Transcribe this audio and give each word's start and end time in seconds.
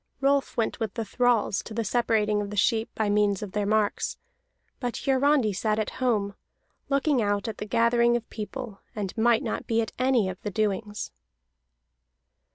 Rolf 0.19 0.57
went 0.57 0.79
with 0.79 0.95
the 0.95 1.05
thralls 1.05 1.61
to 1.61 1.75
the 1.75 1.83
separating 1.83 2.41
of 2.41 2.49
the 2.49 2.57
sheep 2.57 2.89
by 2.95 3.07
means 3.07 3.43
of 3.43 3.51
their 3.51 3.67
marks; 3.67 4.17
but 4.79 4.97
Hiarandi 5.05 5.53
sat 5.53 5.77
at 5.77 5.91
home, 6.01 6.33
looking 6.89 7.21
out 7.21 7.47
at 7.47 7.59
the 7.59 7.67
gathering 7.67 8.17
of 8.17 8.27
people, 8.31 8.81
and 8.95 9.15
might 9.15 9.43
not 9.43 9.67
be 9.67 9.79
at 9.79 9.91
any 9.99 10.27
of 10.27 10.41
the 10.41 10.49
doings. 10.49 11.11